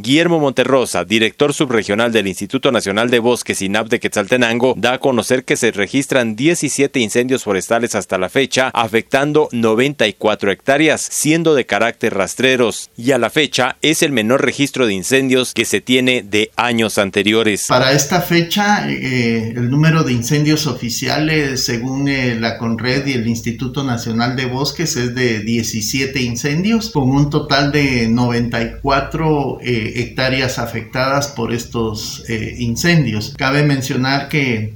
Guillermo 0.00 0.38
Monterrosa, 0.38 1.04
director 1.04 1.52
subregional 1.52 2.12
del 2.12 2.28
Instituto 2.28 2.70
Nacional 2.70 3.10
de 3.10 3.18
Bosques 3.18 3.60
INAP 3.62 3.88
de 3.88 3.98
Quetzaltenango, 3.98 4.74
da 4.76 4.92
a 4.92 4.98
conocer 5.00 5.44
que 5.44 5.56
se 5.56 5.72
registran 5.72 6.36
17 6.36 7.00
incendios 7.00 7.42
forestales 7.42 7.96
hasta 7.96 8.16
la 8.16 8.28
fecha, 8.28 8.70
afectando 8.74 9.48
94 9.50 10.52
hectáreas, 10.52 11.00
siendo 11.10 11.56
de 11.56 11.66
carácter 11.66 12.14
rastreros, 12.14 12.90
y 12.96 13.10
a 13.10 13.18
la 13.18 13.28
fecha 13.28 13.76
es 13.82 14.04
el 14.04 14.12
menor 14.12 14.44
registro 14.44 14.86
de 14.86 14.94
incendios 14.94 15.52
que 15.52 15.64
se 15.64 15.80
tiene 15.80 16.22
de 16.22 16.52
años 16.54 16.96
anteriores. 16.98 17.64
Para 17.66 17.90
esta 17.90 18.20
fecha, 18.20 18.88
eh, 18.88 19.52
el 19.56 19.68
número 19.68 20.04
de 20.04 20.12
incendios 20.12 20.68
oficiales, 20.68 21.64
según 21.64 22.06
eh, 22.06 22.36
la 22.38 22.56
CONRED 22.56 23.04
y 23.08 23.14
el 23.14 23.26
Instituto 23.26 23.82
Nacional 23.82 24.36
de 24.36 24.46
Bosques, 24.46 24.96
es 24.96 25.16
de 25.16 25.40
17 25.40 26.22
incendios, 26.22 26.90
con 26.90 27.10
un 27.10 27.30
total 27.30 27.72
de 27.72 28.06
94 28.08 29.58
eh, 29.60 29.87
hectáreas 29.96 30.58
afectadas 30.58 31.28
por 31.28 31.52
estos 31.52 32.24
incendios. 32.58 33.34
Cabe 33.36 33.62
mencionar 33.62 34.28
que 34.28 34.74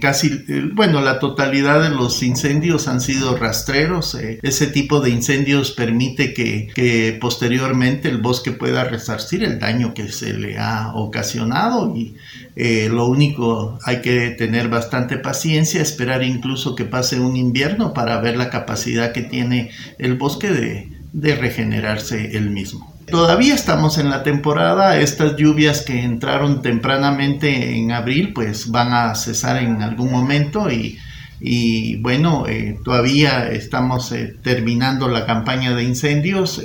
casi, 0.00 0.44
bueno, 0.72 1.00
la 1.00 1.18
totalidad 1.18 1.82
de 1.82 1.90
los 1.90 2.22
incendios 2.22 2.88
han 2.88 3.00
sido 3.00 3.36
rastreros. 3.36 4.14
ese 4.14 4.66
tipo 4.66 5.00
de 5.00 5.10
incendios 5.10 5.70
permite 5.72 6.34
que, 6.34 7.18
posteriormente 7.20 8.08
el 8.08 8.18
bosque 8.18 8.52
pueda 8.52 8.84
resarcir 8.84 9.42
el 9.44 9.58
daño 9.58 9.94
que 9.94 10.10
se 10.10 10.32
le 10.32 10.58
ha 10.58 10.92
ocasionado 10.94 11.94
y 11.94 12.16
eh, 12.56 12.88
lo 12.90 13.06
único 13.06 13.78
hay 13.84 14.00
que 14.00 14.30
tener 14.30 14.68
bastante 14.68 15.16
paciencia, 15.18 15.80
esperar 15.80 16.22
incluso 16.22 16.74
que 16.74 16.84
pase 16.84 17.20
un 17.20 17.36
invierno 17.36 17.94
para 17.94 18.20
ver 18.20 18.36
la 18.36 18.50
capacidad 18.50 19.12
que 19.12 19.22
tiene 19.22 19.70
el 19.98 20.14
bosque 20.14 20.88
de 21.12 21.36
regenerarse 21.36 22.36
el 22.36 22.50
mismo. 22.50 22.90
Todavía 23.10 23.54
estamos 23.54 23.98
en 23.98 24.10
la 24.10 24.22
temporada, 24.22 24.98
estas 24.98 25.36
lluvias 25.36 25.82
que 25.82 26.02
entraron 26.02 26.62
tempranamente 26.62 27.76
en 27.76 27.92
abril 27.92 28.32
pues 28.32 28.70
van 28.70 28.92
a 28.92 29.14
cesar 29.14 29.62
en 29.62 29.82
algún 29.82 30.10
momento 30.10 30.68
y, 30.70 31.96
bueno, 31.96 32.46
eh, 32.46 32.78
todavía 32.84 33.48
estamos 33.48 34.12
eh, 34.12 34.36
terminando 34.42 35.08
la 35.08 35.26
campaña 35.26 35.74
de 35.74 35.84
incendios 35.84 36.60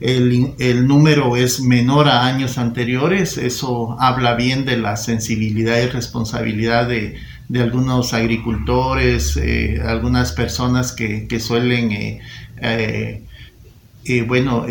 el, 0.00 0.86
número 0.86 1.36
es 1.36 1.60
menor 1.60 2.08
a 2.08 2.26
años 2.26 2.58
anteriores, 2.58 3.38
eso 3.38 3.96
habla 3.98 4.34
bien 4.34 4.64
de 4.64 4.76
la 4.76 4.96
sensibilidad 4.96 5.80
y 5.80 5.86
responsabilidad 5.86 6.88
de, 6.88 7.16
algunos 7.58 8.12
agricultores, 8.12 9.36
eh, 9.36 9.80
algunas 9.84 10.32
personas 10.32 10.92
que, 10.92 11.40
suelen, 11.40 12.20
eh, 14.08 14.18
eh, 14.18 14.22
bueno, 14.22 14.66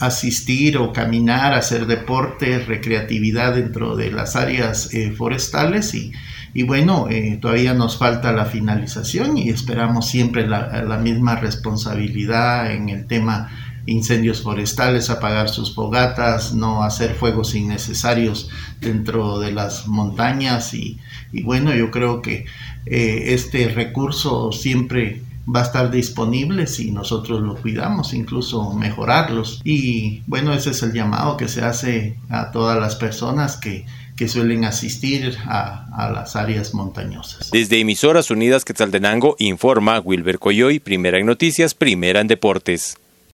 asistir 0.00 0.76
o 0.78 0.92
caminar, 0.92 1.54
hacer 1.54 1.86
deporte, 1.86 2.58
recreatividad 2.58 3.54
dentro 3.54 3.96
de 3.96 4.10
las 4.10 4.36
áreas 4.36 4.90
forestales 5.16 5.94
y, 5.94 6.62
bueno, 6.62 7.08
todavía 7.40 7.74
nos 7.74 7.96
falta 7.96 8.32
la 8.32 8.46
finalización 8.46 9.36
y 9.38 9.50
esperamos 9.50 10.08
siempre 10.08 10.46
la 10.46 10.98
misma 11.02 11.36
responsabilidad 11.36 12.72
en 12.72 12.88
el 12.88 13.06
tema 13.06 13.50
incendios 13.86 14.42
forestales, 14.42 15.10
apagar 15.10 15.48
sus 15.48 15.74
fogatas, 15.74 16.54
no 16.54 16.82
hacer 16.82 17.14
fuegos 17.14 17.54
innecesarios 17.54 18.48
dentro 18.80 19.38
de 19.38 19.52
las 19.52 19.86
montañas 19.86 20.74
y, 20.74 20.98
bueno, 21.42 21.74
yo 21.74 21.90
creo 21.90 22.22
que 22.22 22.46
eh, 22.86 23.34
este 23.34 23.68
recurso 23.68 24.52
siempre 24.52 25.22
va 25.46 25.60
a 25.60 25.62
estar 25.64 25.90
disponible 25.90 26.66
si 26.66 26.90
nosotros 26.90 27.42
lo 27.42 27.56
cuidamos, 27.56 28.14
incluso 28.14 28.72
mejorarlos. 28.72 29.60
Y 29.64 30.22
bueno, 30.26 30.52
ese 30.52 30.70
es 30.70 30.82
el 30.82 30.92
llamado 30.92 31.36
que 31.36 31.48
se 31.48 31.62
hace 31.62 32.16
a 32.28 32.50
todas 32.50 32.78
las 32.78 32.96
personas 32.96 33.56
que, 33.56 33.84
que 34.16 34.28
suelen 34.28 34.64
asistir 34.64 35.36
a, 35.46 35.86
a, 35.92 36.10
las 36.10 36.36
áreas 36.36 36.74
montañosas. 36.74 37.50
Desde 37.50 37.80
Emisoras 37.80 38.30
Unidas 38.30 38.64
Quetzaltenango 38.64 39.36
informa 39.38 40.00
Wilber 40.00 40.38
Coyoy, 40.38 40.80
primera 40.80 41.18
en 41.18 41.26
noticias, 41.26 41.74
primera 41.74 42.20
en 42.20 42.28
deportes. 42.28 42.96